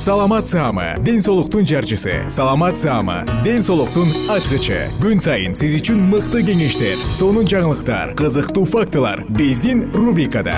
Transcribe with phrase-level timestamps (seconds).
[0.00, 2.24] саламат саама ден соолуктун жарчысы.
[2.28, 4.88] Саламат саама ден соолуктун ачкычы.
[4.96, 10.56] Күн сайын сиз үчүн мыкты кеңештер сонун жаңылыктар кызыктуу фактылар биздин рубрикада.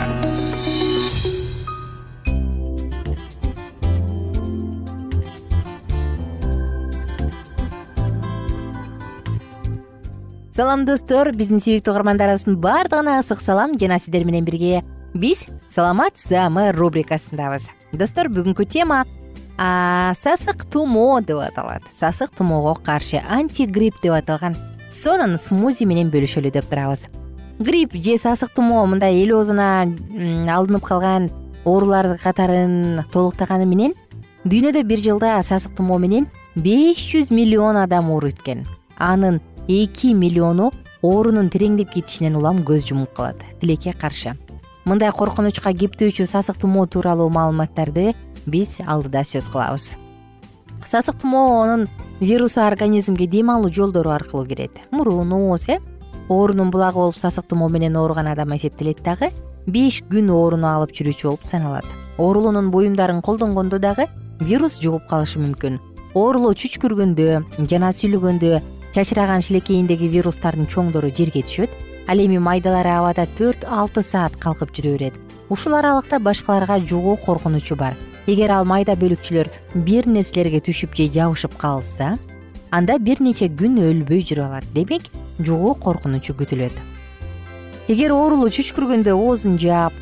[10.54, 11.32] Салам достор.
[11.34, 13.74] Биздин сүйүктүү угармандарыбыздын баардыгына ысык салам.
[13.74, 14.84] Жана сиздер менен бирге.
[15.18, 17.66] Биз саламат саамы рубрикасындабыз.
[17.90, 19.02] Достор бүгүнкү тема
[19.58, 21.82] сасык тумоо деп аталат.
[21.98, 24.56] Сасык тумоого каршы антигрипп деп аталган
[25.02, 27.06] сонун смузи менен бөлүшөлү деп турабыз.
[27.58, 29.86] Грипп же сасык тумоо мындай эл оозуна
[30.48, 31.30] алынып калган
[31.64, 33.94] оорулар катарын толуктаганы менен
[34.44, 38.66] дүйнөдө бир жылда сасык тумоо менен беш жүз миллион адам ооруйт экен
[38.98, 43.36] анын эки миллиону оорунун тереңдеп кетишинен улам көз жумуп калат.
[43.60, 44.34] Тилекке каршы.
[44.84, 48.14] Мындай коркунучка кептөөчү сасык тумоо тууралуу маалыматтарды
[48.46, 49.92] биз алдыда сөз кылабыз.
[50.86, 51.88] Сасык тумоонун
[52.20, 54.72] вирусу организмге дем алуу жолдору аркылуу кирет.
[54.90, 55.78] Мурун ооз э?
[56.28, 59.30] Оорунун булагы болуп сасык тумоо менен ооруган адам эсептелет дагы
[59.66, 61.86] беш күн ооруну алып жүрүүчү болуп саналат.
[62.18, 64.08] Оорулуунун буюмдарын колдонгондо дагы
[64.40, 65.78] вирус жугуп калышы мүмкүн.
[66.14, 68.60] Оорулуу чүчкүргөндө жана сүйлөгөндө
[68.94, 71.70] чачыраган шилекейиндеги вирустардын чоңдору жерге түшөт.
[72.08, 75.14] Ал эми майдалары абада төрт алты саат калкып жүрө берет.
[75.48, 77.94] Ушул аралыкта башкаларга жугуу коркунучу бар
[78.26, 82.18] эгер ал майда бөлүкчөлөр бир нерселерге түшүп же жабышып калса
[82.70, 86.72] анда бир нече күн өлбөй жүрүп алат демек жугуу коркунучу күтүлөт.
[87.90, 89.96] Эгер оорулуу чүчкүргөндө оозун жаап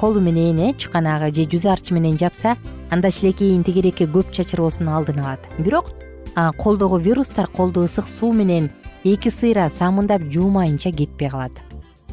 [0.00, 2.56] колу менен э чыканагы же жүз арчы менен жапса
[2.90, 5.40] анда шилекейин тегерекке көп чачыроосунун алдын алат.
[5.58, 5.92] Бирок
[6.56, 8.70] колдогу вирустар колду ысык суу менен
[9.04, 11.52] эки сыйра самындап жуумайынча кетпей калат.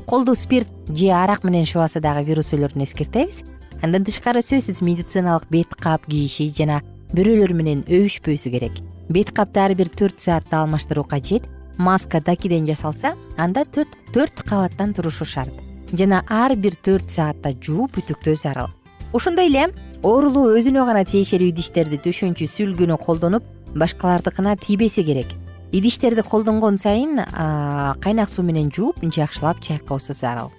[0.05, 3.43] Колду спирт же арак менен шыбаса дагы вирус өлөрүн эскертебиз
[3.81, 6.81] андан тышкары сөзсүз медициналык бет кап кийиши жана
[7.15, 8.77] бирөөлөр менен өбүшпөсү керек.
[9.09, 11.43] Бет капты ар бир төрт саатта алмаштыруу кажет.
[11.77, 15.53] Маска дакиден жасалса анда төрт кабаттан турушу шарт
[15.93, 18.69] жана ар бир төрт саатта жууп үтүктөө зарыл.
[19.13, 19.67] Ошондой эле
[20.03, 23.43] оорулуу өзүнө гана тиешелүү идиштерди төшөнчү сүлгүнү колдонуп
[23.75, 25.27] башкалардыкына тийбесе керек.
[25.71, 27.23] Идиштерди колдонгон сайын
[28.03, 30.51] кайнак суу менен жууп жакшылап чайкоосу зарыл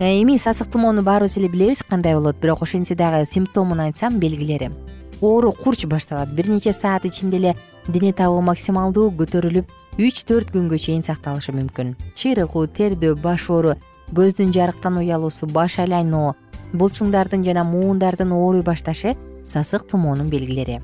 [0.00, 4.70] эми сасык тумоону баарыбыз эле билебиз кандай болот бирок ошентсе дагы симптомун айтсам белгилери.
[5.20, 6.28] Оору курч башталат.
[6.28, 7.56] Бир нече саат ичинде эле
[7.86, 11.94] дене табы максималдуу көтөрүлүп үч төрт күнгө чейин сакталышы мүмкүн.
[12.16, 13.76] Чыйрыгуу тердөө баш оору
[14.12, 16.34] көздүн жарыктан уялуусу баш айлануу
[16.72, 19.14] булчуңдардын жана муундардын ооруй башташы
[19.44, 20.80] сасык тумоонун белгилери.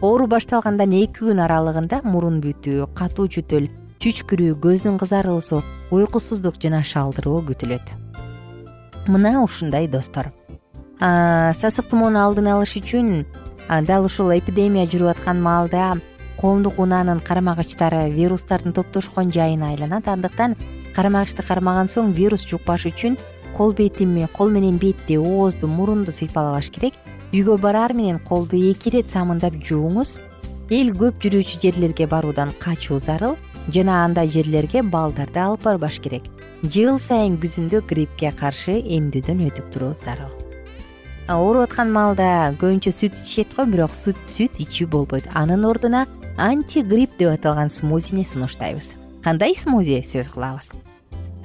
[0.00, 3.66] Оору башталгандан эки күн аралыгында мурун бүтүү катуу жөтөл
[3.98, 8.01] чүчкүрүү көздүн кызаруусу уйкусуздук жана шалдыроо күтүлөт
[9.06, 10.32] мына ушундай достор.
[11.00, 13.24] Сасык тумоону алдын алыш үчүн
[13.88, 15.96] дал ушул эпидемия жүрүп аткан маалда
[16.38, 20.06] коомдук унаанын кармагычтары вирустардын топтошкон жайына айланат.
[20.06, 20.56] Андыктан
[20.94, 23.18] кармагычты кармаган соң вирус жукпаш үчүн
[23.56, 26.94] кол бетими кол менен бетти оозду мурунду сыйпалабаш керек.
[27.32, 30.18] Үйгө бараар менен колду эки ирет самындап жууңуз.
[30.70, 33.36] Эл көп жүрүүчү жерлерге баруудан качуу зарыл
[33.68, 36.24] жана андай жерлерге балдарды алып барбаш керек
[36.62, 40.30] жыл сайын күзүндө гриппке каршы эмдөөдөн өтүп туруу зарыл.
[41.26, 45.26] Ооруп аткан маалда көбүнчө сүт ичишет го бирок сүт ичүү болбойт.
[45.34, 46.06] Анын ордуна
[46.38, 48.92] антигрипп деп аталган смузини сунуштайбыз.
[49.22, 50.02] Кандай смузи?
[50.06, 50.70] Сөз кылабыз.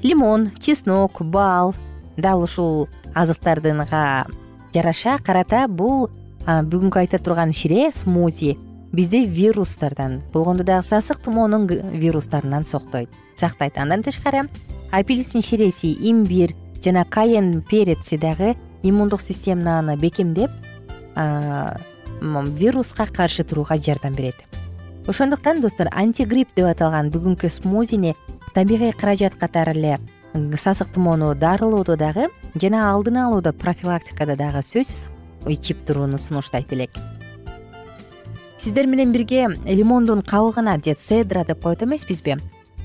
[0.03, 1.73] Лимон чеснок бал
[2.17, 4.27] дал ушул азыктардынга
[4.73, 6.09] жараша карата бул
[6.45, 8.57] бүгүнкү айта турган шире смузи.
[8.93, 10.21] Бизди вирустардан.
[10.33, 13.77] Болгондо дагы сасык тумоонун вирустарынан сактайт.
[13.77, 14.47] Андан тышкары
[14.91, 20.49] апельсин ширеси имбирь жана каен переци дагы иммундук системаны бекемдеп
[22.21, 24.35] вируска каршы турууга жардам берет.
[25.07, 28.15] Ошондуктан достор антигрипп деп аталган бүгүнкү смузини
[28.53, 29.99] табигый каражат катары эле
[30.33, 35.07] сасык тумоону дарылоодо дагы жана алдын алууда профилактикада дагы сөзсүз
[35.47, 36.91] ичип турууну сунуштайт элек.
[38.59, 42.37] Сиздер менен бирге лимондун кабыгына же цедра деп коет эмеспизби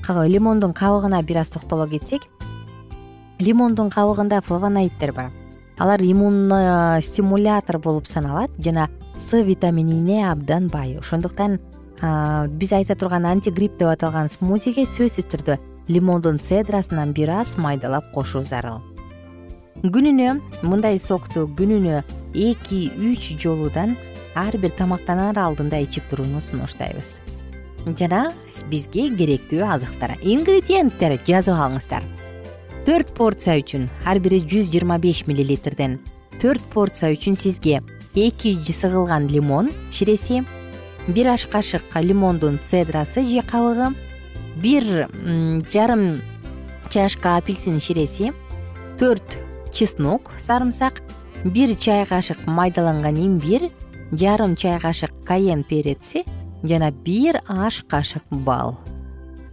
[0.07, 2.21] лимондун кабыгына бир аз токтоло кетсек
[3.39, 5.31] лимондун кабыгында флавоноиддер бар.
[5.77, 10.97] Алар иммунно стимулятор болуп саналат жана с витаминине абдан бай.
[10.99, 11.59] Ошондуктан
[12.49, 15.57] биз айта турган антигрипп деп аталган смузиге сөзсүз түрдө
[15.87, 18.81] лимондун цедрасынан бир аз майдалап кошуу зарыл.
[19.83, 22.03] Күнүнө мындай сокту күнүнө
[22.33, 23.97] эки үч жолудан
[24.35, 27.22] ар бир тамактанаар алдында ичип турууну сунуштайбыз
[27.85, 28.31] жана
[28.69, 32.03] бизге керектүү азыктар ингредиенттер жазып алыңыздар.
[32.87, 35.99] Төрт порция үчүн ар бири жүз жыйырма беш миллилитрден.
[36.41, 37.81] Төрт порция үчүн сизге
[38.15, 40.43] эки сыгылган лимон ширеси
[41.07, 43.95] бир аш кашык лимондун цедрасы же кабыгы
[44.55, 45.09] бир
[45.73, 46.21] жарым
[46.89, 48.33] чашка апельсин ширеси
[48.99, 49.39] төрт
[49.73, 51.01] чеснок сарымсак
[51.43, 53.71] бир чай кашык майдаланган имбирь
[54.11, 56.23] жарым чай кашык каен переци
[56.63, 58.79] жана бир аш кашык бал.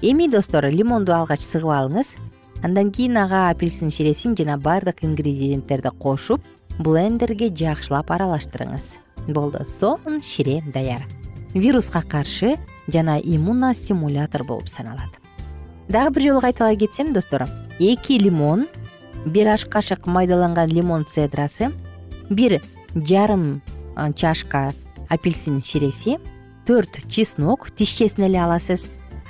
[0.02, 2.14] Эми достор лимонду алгач сыгып алыңыз.
[2.62, 6.40] Андан кийин ага апельсин ширесин жана баардык ингредиенттерди кошуп
[6.78, 8.96] блендерге жакшылап аралаштырыңыз.
[9.28, 11.04] Болду сонун шире даяр.
[11.54, 15.20] Вируска каршы жана иммуностимулятор болуп саналат.
[15.88, 17.46] Дагы бир жолу кайталай кетсем достор
[17.78, 18.66] эки лимон
[19.26, 21.72] бир аш кашык майдаланган лимон цедрасы
[22.30, 22.60] бир
[22.94, 23.62] жарым
[24.16, 24.72] чашка
[25.08, 26.18] апельсин ширеси
[26.66, 28.86] төрт чеснок тишчесин эле аласыз.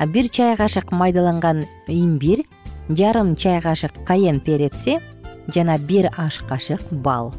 [0.06, 2.46] Бир чай кашык майдаланган имбирь
[2.88, 4.98] жарым чай кашык каен переци
[5.54, 7.34] жана бир аш кашык бал.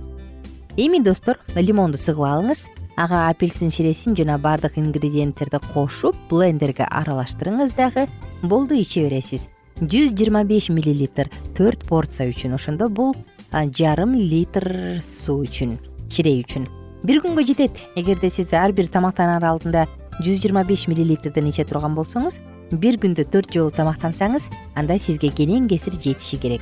[0.77, 2.65] Эми достор лимонду сыгып алыңыз.
[2.97, 8.07] Ага апельсин ширесин жана баардык ингредиенттерди кошуп блендерге аралаштырыңыз дагы.
[8.43, 9.47] Болду иче бересиз.
[9.81, 13.15] Жүз жыйырма беш миллилитр төрт порция үчүн ошондо бул
[13.51, 15.79] жарым литр суу үчүн
[16.11, 16.67] шире үчүн
[17.03, 17.81] бир күнгө жетет.
[17.95, 19.87] Эгерде сиз ар бир тамактанаар алдында
[20.21, 22.37] жүз жыйырма беш миллилитрден иче турган болсоңуз
[22.71, 26.61] бир күндө төрт жолу тамактансаңыз анда сизге кенен кесир жетиши керек.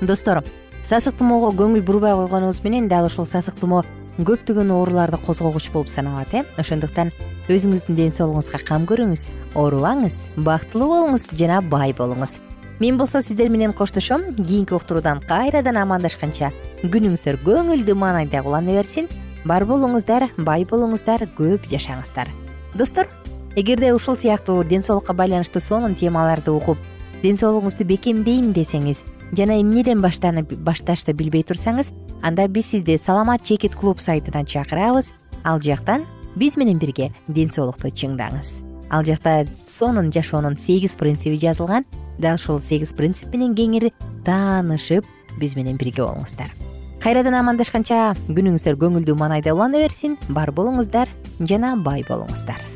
[0.00, 0.42] Достор
[0.84, 3.84] сасык тумоого көңүл бурбай койгонубуз менен дал ушул сасык тумоо
[4.18, 6.44] көптөгөн ооруларды козгогуч болуп саналат э?
[6.58, 7.12] Ошондуктан
[7.48, 12.38] өзүңүздүн ден соолугуңузга кам көрүңүз оорубаңыз бактылуу болуңуз жана бай болуңуз
[12.80, 14.34] мен болсо сиздер менен коштошом.
[14.34, 16.52] Кийинки уктуруудан кайрадан амандашканча.
[16.82, 19.08] Күнүңүздөр көңүлдүү маанайда улана берсин.
[19.44, 22.28] Бар болуңуздар бай болуңуздар көп жашаңыздар.
[22.74, 23.08] Достор
[23.56, 26.78] эгерде ушул сыяктуу ден соолукка байланыштуу сонун темаларды угуп
[27.22, 31.92] ден соолугуңузду бекемдейм десеңиз жана эмнеден башташты билбей турсаңыз
[32.22, 35.12] анда биз сизди саламат чекит клуб сайтына чакырабыз.
[35.44, 36.04] Ал жактан
[36.34, 41.84] биз менен бирге ден соолукту чыңдаңыз ал жакта сонун жашоонун сегиз принциби жазылган.
[42.18, 43.92] Дал ушул сегиз принцип менен кеңири
[44.24, 45.04] таанышып
[45.40, 46.52] биз менен бирге болуңуздар.
[47.02, 50.16] Кайрадан амандашканча күнүңүздөр көңүлдүү маанайда улана берсин.
[50.28, 52.75] Бар болуңуздар жана бай болуңуздар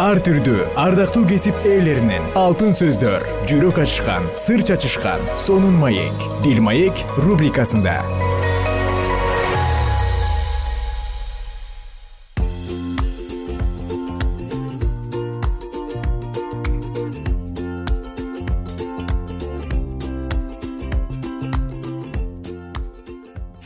[0.00, 6.24] ар түрдүү ардактуу кесип ээлеринен алтын сөздөр жүрөк ачышкан сыр чачышкан сонун маек.
[6.40, 7.98] Дил маек рубрикасында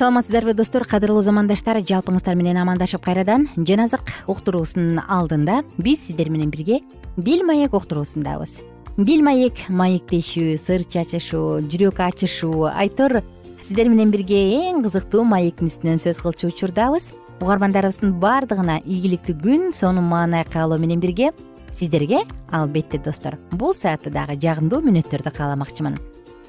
[0.05, 0.85] саламатсыздарбы достор?
[0.85, 6.83] Кадырлуу замандаштар жалпыңыздар менен амандашып кайрадан жаназык уктуруусунун алдында биз сиздер менен бирге
[7.17, 8.59] дил маек уктуруусундабыз.
[8.99, 13.23] Дил маек маектешүү сыр чачышуу жүрөк ачышуу айтор
[13.63, 17.09] сиздер менен бирге эң кызыктуу маектин үстүнөн сөз кылчу учурдабыз.
[17.41, 21.33] Угармандарыбыздын баардыгына ийгиликтүү күн сонун маанай каалоо менен бирге
[21.73, 25.97] сиздерге албетте достор бул саатта дагы жагымдуу мүнөттөрдү кааламакчымын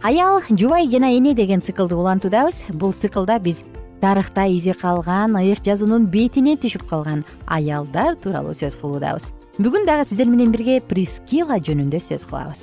[0.05, 3.63] аял жубай жана эне деген циклды улантуудабыз бул циклда биз
[4.01, 9.31] тарыхта изи калган ыйык жазуунун бетине түшүп калган аялдар тууралуу сөз кылуудабыз.
[9.57, 12.61] Бүгүн дагы сиздер менен бирге прискила жөнүндө сөз кылабыз.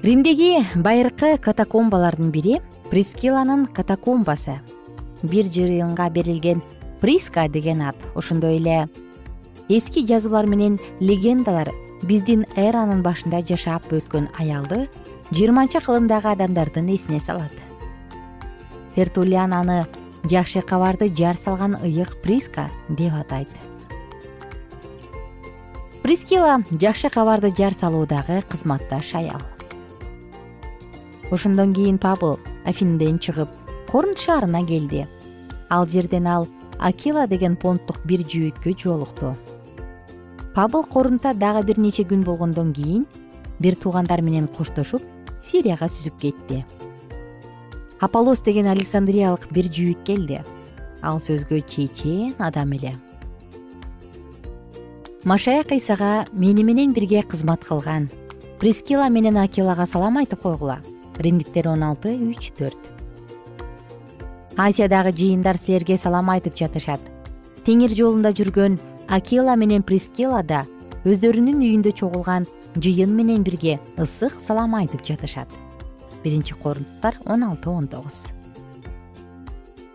[0.00, 4.62] Римдеги байыркы катакомбалардын бири прискиланын катакомбасы
[5.20, 6.64] бир жыйынга берилген
[7.02, 8.88] приска деген ат ошондой эле.
[9.68, 11.68] Эски жазуулар менен легендалар
[12.02, 14.86] биздин эранын башында жашап өткөн аялды
[15.30, 17.52] жыйырманчы кылымдагы адамдардын эсине салат.
[18.94, 19.86] Тертулиан аны
[20.24, 23.48] жакшы кабарды жар салган ыйык приска деп атайт.
[26.02, 29.42] Прискила жакшы кабарды жар салуудагы кызматташ аял
[31.30, 33.48] ошондон кийин пабл афинден чыгып
[33.90, 35.06] корнт шаарына келди.
[35.68, 39.36] Ал жерден ал акила деген понттук бир жүйүткө жолукту
[40.54, 43.06] пабл корунтта дагы бир нече күн болгондон кийин
[43.60, 45.02] бир туугандар менен коштошуп
[45.42, 46.64] сирияга сүзүп кетти.
[48.00, 50.40] Аполос деген александриялык бир жүйүт келди.
[51.02, 52.94] Ал сөзгө чечен адам эле.
[55.24, 58.08] Машаяк ыйсага мени менен бирге кызмат кылган.
[58.58, 60.80] Прискила менен акилага салам айтып койгула.
[61.18, 62.78] Римдиктер он алты үч төрт.
[64.56, 67.00] Азиядагы жыйындар силерге салам айтып жатышат.
[67.66, 68.78] Теңир жолунда жүргөн
[69.10, 70.62] акила менен прискила да
[71.04, 72.46] өздөрүнүн үйүндө чогулган
[72.78, 75.48] жыйын менен бирге ысык салам айтып жатышат.
[76.22, 78.28] Биринчи корунттар он алты он тогуз.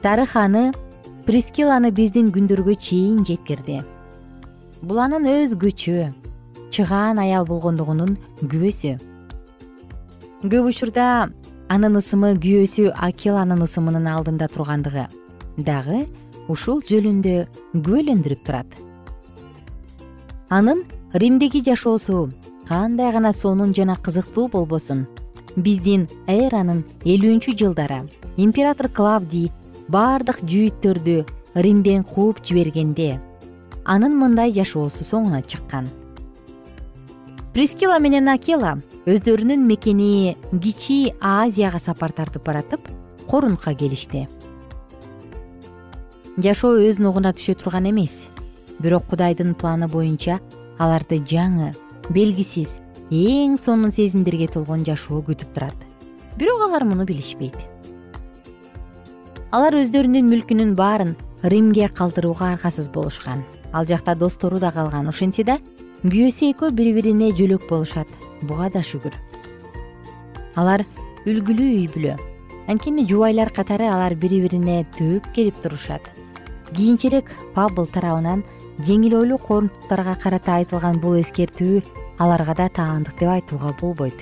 [0.01, 0.73] Тарых аны
[1.25, 3.83] прискиланы биздин күндөргө чейин жеткирди.
[4.81, 6.11] Бул анын өзгөчө
[6.75, 8.97] чыгаан аял болгондугунун күбөсү.
[10.43, 11.29] Көп учурда
[11.69, 15.07] анын ысымы күйөөсү акиланын ысымынын алдында тургандыгы
[15.57, 16.03] дагы
[16.51, 18.84] ушул жөнүндө күбөлөндүрүп турат
[20.49, 20.83] анын
[21.13, 22.31] римдеги жашоосу
[22.67, 25.07] кандай гана сонун жана кызыктуу болбосун.
[25.55, 28.03] Биздин эранын элүүнчү жылдары
[28.37, 29.51] император клавдий
[29.87, 31.25] баардык жүйүттөрдү
[31.55, 33.21] римден кууп жибергенде
[33.85, 35.87] анын мындай жашоосу соңуна чыккан.
[37.53, 42.89] Прискила менен акела өздөрүнүн мекени кичи азияга сапар тартып баратып
[43.29, 44.27] корунтка келишти.
[46.37, 48.25] Жашоо өз нугуна түшө турган эмес
[48.79, 50.39] бирок кудайдын планы боюнча
[50.79, 51.73] аларды жаңы
[52.09, 52.77] белгисиз
[53.11, 55.75] эң сонун сезимдерге толгон жашоо күтүп турат.
[56.37, 57.55] Бирок алар муну билишпейт.
[59.55, 63.45] Алар өздөрүнүн мүлкүнүн баарын римге калтырууга аргасыз болушкан.
[63.71, 65.07] Ал жакта достору да калган.
[65.07, 65.59] Ошентсе да
[66.03, 68.07] күйөөсү экөө бири бирине жөлөк болушат.
[68.41, 69.13] Буга да шүгүр.
[70.55, 70.83] Алар
[71.25, 72.17] үлгүлүү үй бүлө.
[72.67, 76.01] Анткени жубайлар катары алар бири бирине төөп келип турушат.
[76.73, 78.43] Кийинчерээк пабл тарабынан
[78.79, 81.81] жеңил ойлуу корунттарга карата айтылган бул эскертүү
[82.19, 84.17] аларга да таандык деп айтууга болбойт.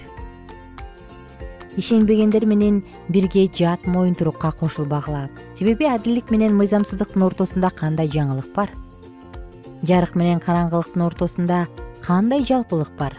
[1.77, 8.69] Ишенбегендер менен бирге жат моюнтурукка кошулбагыла себеби адилдик менен мыйзамсыздыктын ортосунда кандай жаңылык бар?
[9.81, 11.67] Жарык менен караңгылыктын ортосунда
[12.01, 13.17] кандай жалпылык бар?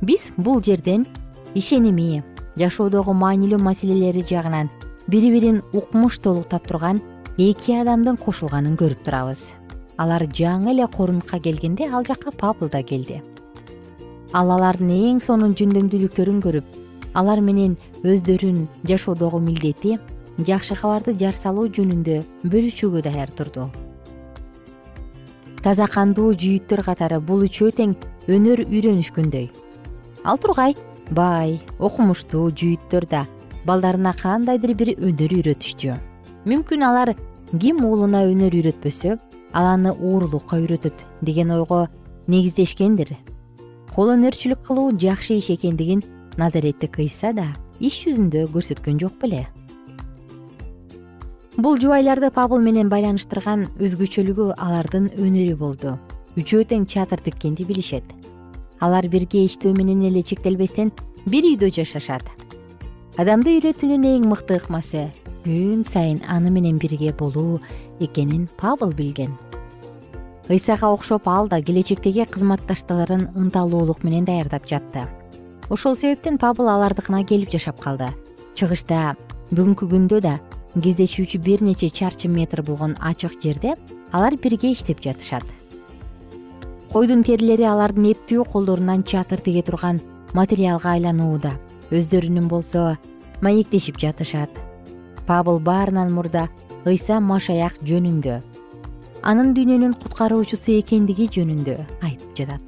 [0.00, 1.06] Биз бул жерден
[1.54, 2.22] ишеними
[2.56, 4.70] жашоодогу маанилүү маселелери жагынан
[5.08, 7.00] бири бирин укмуш толуктап турган
[7.38, 9.46] эки адамдын кошулганын көрүп турабыз.
[9.96, 13.22] Алар жаңы эле корунтка келгенде ал жакка пабл да келди.
[14.32, 16.76] Ал алардын эң сонун жөндөмдүүлүктөрүн көрүп
[17.14, 19.98] алар менен өздөрүн жашоодогу милдети
[20.38, 23.70] жакшы кабарды жар салуу жөнүндө бөлүшүүгө даяр турду.
[25.62, 27.96] Таза кандуу жүйүттөр катары бул үчөө тең
[28.28, 29.48] өнөр үйрөнүшкөндөй.
[30.24, 30.76] Ал тургай
[31.10, 33.26] бай окумуштуу жүйүттөр да
[33.64, 36.11] балдарына кандайдыр бир өнөр үйрөтүштү
[36.48, 37.14] мүмкүн алар
[37.60, 39.14] ким уулуна өнөр үйрөтпөсө
[39.54, 41.86] ал аны уурулукка үйрөтөт деген ойго
[42.26, 43.14] негиздешкендир.
[43.94, 46.02] Кол өнөрчүлүк кылуу жакшы иш экендигин
[46.40, 47.46] назаретти кыйса да
[47.78, 49.46] иш жүзүндө көрсөткөн жок беле.
[51.56, 55.98] Бул жубайларды пабл менен байланыштырган өзгөчөлүгү алардын өнөрү болду.
[56.40, 58.04] Үчөө тең чатыр тиккенди билишет.
[58.80, 60.90] Алар бирге иштөө менен эле чектелбестен
[61.26, 62.24] бир үйдө жашашат.
[63.20, 65.10] Адамды үйрөтүүнүн эң мыкты ыкмасы
[65.44, 67.60] күн сайын аны менен бирге болуу
[68.00, 69.34] экенин пабл билген.
[70.48, 75.06] Ыйсага окшоп ал да келечектеги кызматташтарын ынталуулук менен даярдап жатты.
[75.68, 78.12] Ошол себептен пабл алардыкына келип жашап калды.
[78.54, 79.16] Чыгышта
[79.50, 80.38] бүгүнкү күндө да
[80.74, 83.76] кездешүүчү бир нече чарчы метр болгон ачык жерде
[84.12, 85.44] алар бирге иштеп жатышат.
[86.92, 90.00] Койдун терилери алардын эптүү колдорунан чатыр тиге турган
[90.34, 91.56] материалга айланууда.
[91.90, 92.98] Өздөрүнүн болсо
[93.40, 94.50] маектешип жатышат
[95.26, 96.48] пабл баарынан мурда
[96.84, 98.40] ыйса машаяк жөнүндө.
[99.22, 102.62] Анын дүйнөнүн куткаруучусу экендиги жөнүндө айтып жатат.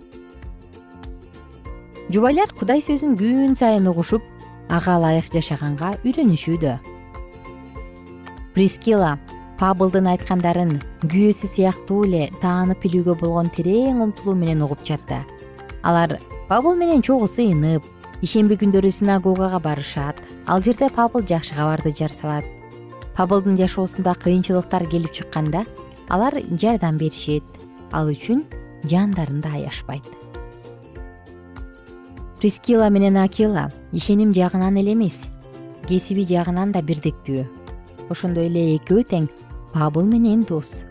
[2.14, 4.22] Жубайлар кудай сөзүн күн сайын угушуп
[4.68, 6.76] ага ылайык жашаганга үйрөнүшүүдө.
[8.54, 9.16] Прискила
[9.58, 10.76] паблдын айткандарын
[11.08, 15.22] күйөөсү сыяктуу эле таанып билүүгө болгон терең умтулуу менен угуп жатты.
[15.82, 17.86] Алар пабл менен чогуу сыйынып
[18.24, 20.20] ишемби күндөрү синагогага барышат.
[20.48, 22.44] Ал жерде пабл жакшы кабарды жар салат
[23.14, 25.64] паблдын жашоосунда кыйынчылыктар келип чыкканда
[26.08, 27.44] алар жардам беришет.
[27.92, 28.44] Ал үчүн
[28.90, 30.08] жандарын да аяшпайт.
[32.40, 35.20] Прискила менен акила ишеним жагынан эле эмес
[35.86, 37.46] кесиби жагынан да бирдиктүү
[38.10, 39.28] ошондой эле экөө тең
[39.72, 40.82] пабл менен дос.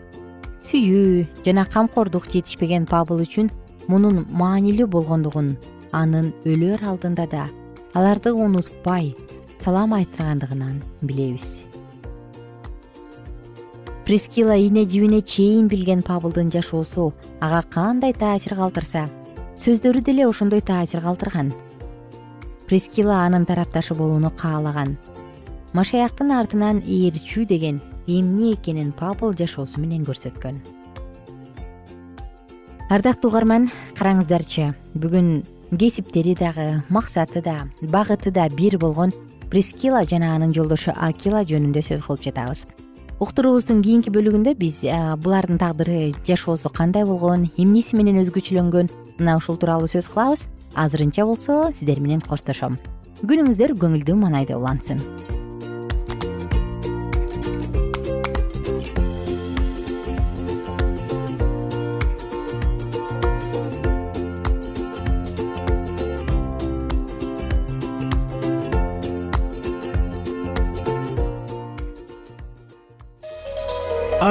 [0.64, 3.52] Сүйүү жана камкордук жетишпеген пабл үчүн
[3.86, 5.56] мунун маанилүү болгондугун
[5.94, 7.44] анын өлөр алдында да
[7.94, 9.14] аларды унутпай
[9.62, 11.62] салам айттыргандыгынан билебиз.
[14.04, 19.06] Прискила ийне жибине чейин билген паблдын жашоосу ага кандай таасир калтырса
[19.56, 21.54] сөздөрү деле ошондой таасир калтырган.
[22.66, 24.98] Прискила анын тарапташы болууну каалаган.
[25.72, 30.60] Машаяктын артынан ээрчүү деген эмне экенин пабл жашоосу менен көрсөткөн.
[32.90, 35.44] Ардактуу угарман караңыздарчы бүгүн
[35.78, 39.12] кесиптери дагы максаты да багыты да бир болгон
[39.50, 42.64] прискила жана анын жолдошу акила жөнүндө сөз кылып жатабыз.
[43.20, 44.80] Уктуруубуздун кийинки бөлүгүндө биз
[45.22, 50.48] булардын тагдыры жашоосу кандай болгон эмнеси менен өзгөчөлөнгөн мына ушул тууралуу сөз кылабыз.
[50.74, 52.80] Азырынча болсо сиздер менен коштошом.
[53.22, 54.98] Күнүңүздөр көңүлдүү маанайда улансын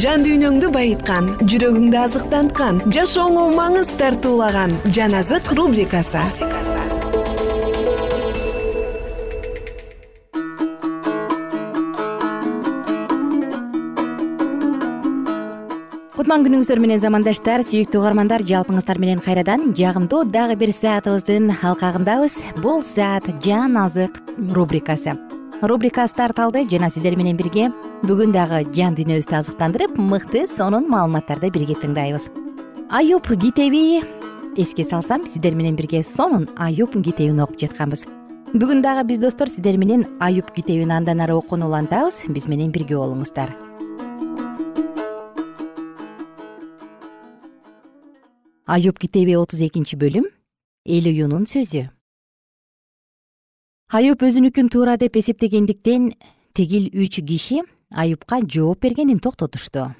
[0.00, 6.22] жан дүйнөңдү байыткан жүрөгүңдү азыктанткан жашооңо маңыз тартуулаган жан азык рубрикасы.
[16.14, 22.40] Кутман күнүңүздөр менен замандаштар сүйүктүү угармандар жалпыңыздар менен кайрадан жагымдуу дагы бир саатыбыздын алкагындабыз.
[22.64, 24.22] Бул саат жан азык
[24.56, 25.14] рубрикасы
[25.68, 27.70] рубрикасы тарталды жана сиздер менен бирге
[28.04, 32.28] бүгүн дагы жан дүйнөбүздү азыктандырып мыкты сонун маалыматтарды бирге тыңдайбыз.
[32.90, 34.02] Аюп китеби
[34.60, 38.04] эске салсам сиздер менен бирге сонун аюп китебин окуп жатканбыз.
[38.52, 42.22] Бүгүн дагы биз достор сиздер менен аюп китебин андан ары окууну улантабыз.
[42.28, 43.56] Биз менен бирге болуңуздар.
[48.66, 50.28] Аюп китеби отуз экинчи бөлүм
[50.84, 51.88] элююнун сөзү
[53.94, 56.08] аюп өзүнүкүн туура деп эсептегендиктен
[56.58, 57.60] тигил үч киши
[57.94, 59.94] аюпка жооп бергенин токтотушту.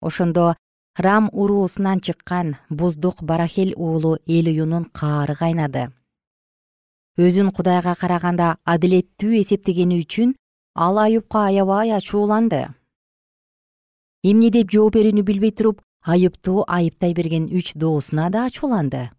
[0.00, 0.54] Ошондо
[0.96, 5.92] рам уруусунан чыккан буздук барахел уулу элююнун каары кайнады.
[7.18, 10.32] Өзүн кудайга караганда адилеттүү эсептегени үчүн
[10.74, 12.72] ал аюпка аябай ачууланды.
[14.24, 19.10] Эмне деп жооп берүүнү билбей туруп аюпту айыптай берген үч доосуна да ачууланды.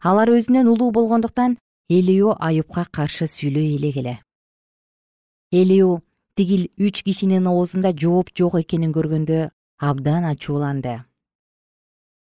[0.00, 1.58] Алар өзүнөн улуу болгондуктан
[1.90, 4.20] элүү аюпка каршы сүйлөй элегиле
[5.54, 6.00] элүү
[6.34, 11.04] тигил үч кишинин оозунда жооп жок экенин көргөндө абдан ачууланды.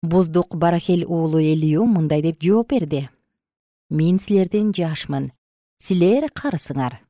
[0.01, 3.09] Буздук барахел уулу элүү мындай деп жооп берди.
[3.89, 5.31] Мен силердин жашмын.
[5.83, 7.01] Силер карысыңар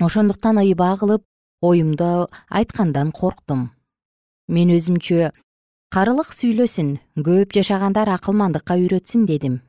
[0.00, 1.22] ошондуктан ыйбаа кылып
[1.60, 3.70] оюмду айткандан корктум.
[4.48, 5.30] Мен өзүмчө
[5.94, 9.60] карылык сүйлөсүн көп жашагандар акылмандыкка үйрөтсүн дедим.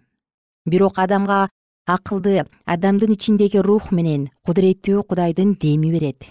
[0.65, 1.49] Бирок адамга
[1.85, 6.25] акылды адамдын ичиндеги рух менен кудуреттүү кудайдын деми берет.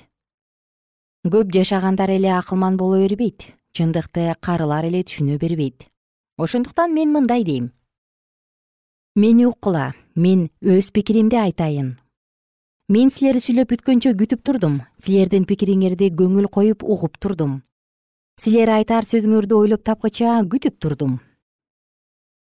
[1.27, 5.87] Көп жашагандар эле акылман боло бербейт чындыкты карылар эле түшүнө бербейт.
[6.39, 7.73] Ошондуктан мен мындай дейм.
[9.17, 11.97] Мени уккула мен өз пикиримди айтайын.
[12.89, 17.63] Мен силер сүйлөп бүткөнчө күтүп турдум силердин пикириңерди көңүл коюп угуп турдум.
[18.41, 21.21] Силер айтар сөзүңөрдү ойлоп тапкыча күтүп турдум.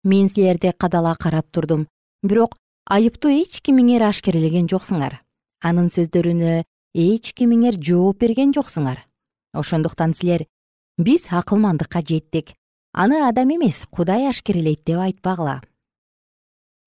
[0.04, 1.86] Мен силерди кадала карап турдум
[2.22, 2.56] бирок
[2.90, 5.20] айыптуу эч кимиңер ашкерелеген жоксуңар.
[5.62, 6.64] Анын сөздөрүнө
[6.98, 9.04] эч кимиңер жооп берген жоксуңар.
[9.54, 10.46] Ошондуктан силер
[10.98, 12.56] биз акылмандыкка жеттик.
[12.92, 15.60] Аны адам эмес кудай ашкерелейт деп айтпагыла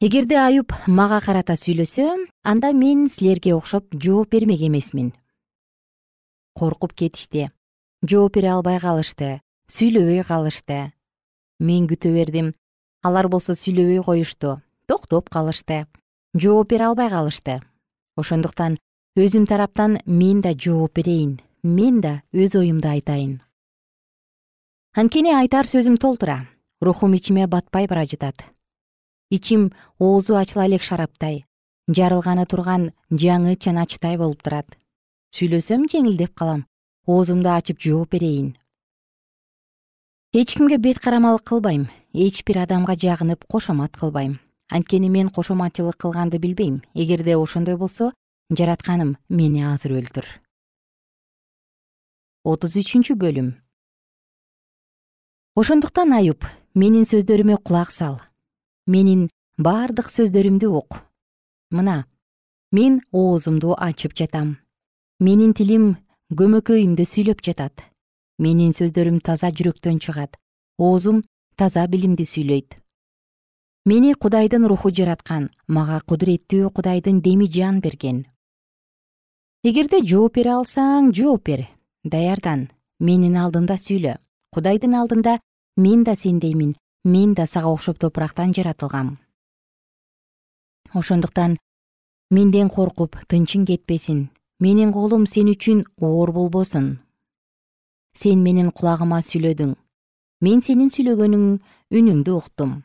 [0.03, 2.09] эгерде аюп мага карата сүйлөсө
[2.43, 5.13] анда мен силерге окшоп жооп бермек эмесмин.
[6.59, 7.47] Коркуп кетишти
[8.03, 9.39] жооп бере албай калышты
[9.71, 10.91] сүйлөбөй калышты.
[11.59, 12.51] Мен күтө бердим.
[13.01, 15.85] Алар болсо сүйлөбөй коюшту токтоп калышты
[16.33, 17.61] жооп бере албай калышты.
[18.17, 18.77] Ошондуктан
[19.15, 23.41] өзүм тараптан мен да жооп берейин мен да өз оюмду айтайын.
[24.93, 26.47] Анткени айтар сөзүм толтура
[26.81, 28.43] рухум ичиме батпай бара жатат.
[29.29, 31.43] Ичим оозу ачыла элек шараптай
[31.87, 34.67] жарылганы турган жаңы чаначтай болуп турат.
[35.33, 36.65] Сүйлөсөм жеңилдеп калам
[37.07, 38.55] оозумду ачып жооп берейин.
[40.33, 44.39] Эч кимге бет карамалык кылбайм эч бир адамга жагынып кошомат кылбайм
[44.73, 46.81] анткени мен кошоматчылык кылганды билбейм.
[46.95, 48.11] Эгерде ошондой болсо
[48.49, 50.25] жаратканым мени азыр өлтүр.
[52.43, 53.53] Отуз үчүнчү бөлүм.
[55.55, 58.17] Ошондуктан аюп менин сөздөрүмө кулак сал.
[58.87, 59.29] Менин
[59.61, 60.97] бардык сөздөрүмдү ук.
[61.69, 62.05] Мына
[62.71, 64.57] мен оозумду ачып жатам.
[65.19, 65.97] Менин тилим
[66.33, 67.85] көмөкөйүмдө сүйлөп жатат.
[68.41, 70.39] Менин сөздөрүм таза жүрөктөн чыгат.
[70.81, 71.21] Оозум
[71.55, 72.82] таза билимди сүйлөйт
[73.85, 78.23] мени кудайдын руху жараткан мага кудуреттүү кудайдын деми жан берген.
[79.63, 81.65] Эгерде жооп бере алсаң жооп бер
[82.03, 82.69] даярдан
[82.99, 84.15] менин алдымда сүйлө.
[84.55, 85.39] Кудайдын алдында
[85.75, 89.17] мен да сендеймин мен да сага окшоп топурактан жаратылгам.
[90.93, 91.57] Ошондуктан
[92.31, 96.99] менден коркуп тынчың кетпесин менин колум сен үчүн оор болбосун.
[98.15, 99.75] Сен менин кулагыма сүйлөдүң
[100.39, 101.59] мен сенин сүйлөгөнүң
[101.91, 102.83] үнүңдү уктум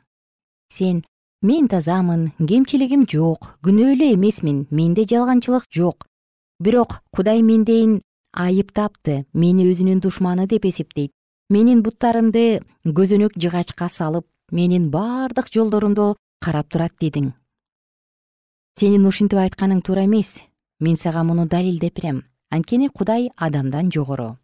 [0.72, 1.04] сен
[1.42, 6.06] мен тазамын кемчилигим жок күнөөлүү эмесмин менде жалганчылык жок
[6.60, 8.00] бирок кудай мендейин
[8.32, 11.12] айыптапты мени өзүнүн душманы деп эсептейт.
[11.48, 17.32] Менин буттарымды көзөнөк жыгачка салып менин бардык жолдорумду карап турат дедиң.
[18.78, 20.36] Сенин ушинтип айтканың туура эмес.
[20.80, 24.36] Мен сага муну далилдеп берем анткени кудай адамдан жогору.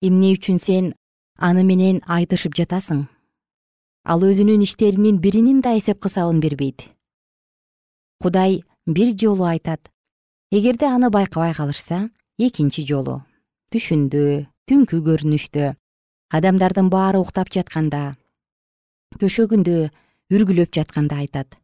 [0.00, 0.94] Эмне үчүн сен
[1.36, 3.08] аны менен айтышып жатасың
[4.04, 6.82] ал өзүнүн иштеринин биринин да эсеп кысабын бербейт.
[8.20, 9.90] Кудай бир жолу айтат.
[10.50, 13.22] Эгерде аны байкабай калышса экинчи жолу.
[13.72, 15.74] Түшүндө түнкү көрүнүштө
[16.34, 18.16] адамдардын баары уктап жатканда
[19.20, 19.90] төшөгүндө
[20.32, 21.56] үргүлөп жатканда айтат.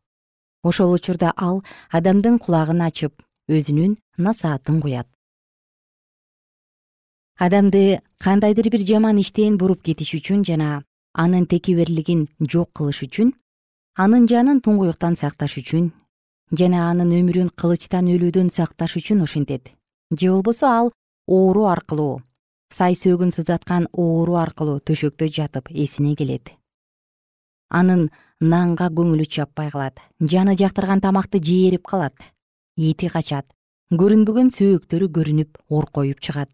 [0.62, 5.08] Ошол учурда ал адамдын кулагын ачып өзүнүн насаатын куят.
[7.38, 13.32] Адамды кандайдыр бир жаман иштен буруп кетиш үчүн жана анын текеберлигин жок кылыш үчүн
[13.96, 15.90] анын жанын туңгуюктан сакташ үчүн
[16.58, 19.72] жана анын өмүрүн кылычтан өлүүдөн сакташ үчүн ушинтет
[20.10, 20.92] же болбосо ал
[21.26, 22.22] оору аркылуу
[22.74, 26.52] сай сөөгүн сыздаткан оору аркылуу төшөктө жатып эсине келет.
[27.68, 28.08] Анын
[28.40, 32.16] нанга көңүлү чаппай калат жаны жактырган тамакты жээрип калат
[32.76, 33.46] эти качат
[33.92, 36.50] көрүнбөгөн сөөктөрү көрүнүп оркоюп чыгат.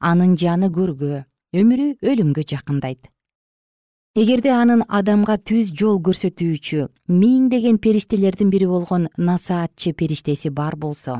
[0.00, 3.08] Анын жаны көргө өмүрү өлүмгө жакындайт
[4.18, 11.14] эгерде анын адамга түз жол көрсөтүүчү миңдеген периштелердин бири болгон насаатчы периштеси бар болсо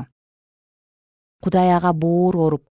[1.39, 2.65] кудай ага боор оруп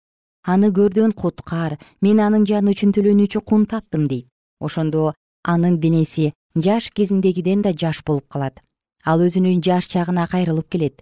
[0.45, 4.27] аны көрдөн куткар мен анын жаны үчүн төлөнүүчү кун таптым дейт.
[4.61, 8.61] Ошондо анын денеси жаш кезиндегиден да жаш болуп калат.
[9.03, 11.01] Ал өзүнүн жаш чагына кайрылып келет.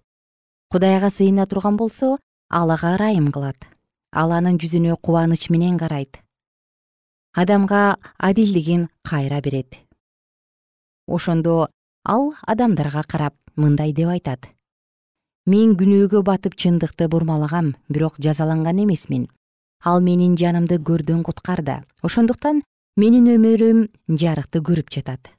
[0.72, 2.18] Кудайга сыйына турган болсо
[2.50, 3.68] ал ага ырайым кылат.
[4.16, 6.24] Ал анын жүзүнө кубаныч менен карайт
[7.34, 9.76] адамга адилдигин кайра берет.
[11.08, 11.70] Ошондо
[12.04, 14.48] ал адамдарга карап мындай деп айтат.
[15.46, 19.28] Мен күнөөгө батып чындыкты бурмалагам бирок жазаланган эмесмин.
[19.84, 22.64] Ал менин жанымды көрдөн куткарды ошондуктан
[22.98, 25.30] менин өмүрүм жарыкты көрүп жатат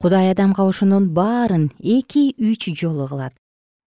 [0.00, 3.34] кудай адамга ошонун баарын эки үч жолу кылат.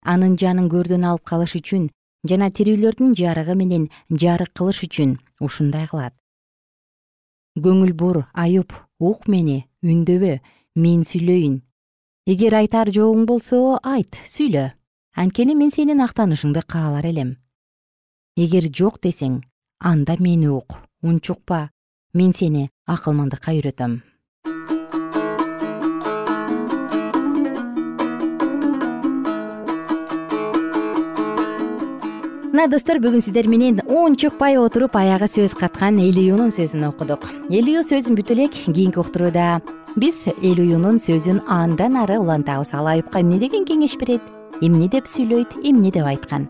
[0.05, 1.89] Анын жанын көрдөн алып калыш үчүн
[2.29, 6.15] жана тирүүлөрдүн жарыгы менен жарык кылыш үчүн ушундай кылат.
[7.55, 10.39] Көңүл бур аюп ук мени үндөбө
[10.81, 11.61] мен сүйлөйүн.
[12.27, 14.73] Эгер айтар жоогуң болсо айт сүйлө.
[15.15, 17.37] Анткени мен сенин актанышыңды каалар элем.
[18.37, 19.43] Эгер жок десең
[19.79, 21.69] анда мени ук унчукпа.
[22.15, 24.01] Мен сени акылмандыкка үйрөтөм
[32.55, 37.25] мына достор бүгүн сиздер менен унчукпай отуруп аягы сөз каткан элюнун сөзүн окудук.
[37.51, 39.59] Элю сөзүн бүтө элек кийинки уктурууда.
[39.99, 42.71] Биз элюнун сөзүн андан ары улантабыз.
[42.79, 44.23] Ал айыпка эмне деген кеңеш берет?
[44.63, 46.47] Эмне деп сүйлөйт эмне деп айткан?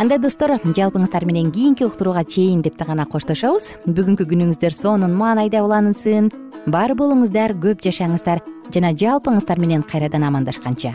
[0.00, 3.74] Анда достор жалпыңыздар менен кийинки уктурууга чейин деп гана коштошобуз.
[3.84, 6.32] Бүгүнкү күнүңүздөр сонун маанайда улансын
[6.66, 8.40] бар болуңуздар көп жашаңыздар
[8.72, 10.94] жана жалпыңыздар менен кайрадан амандашканча